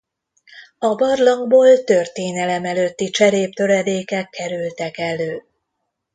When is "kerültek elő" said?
4.29-5.43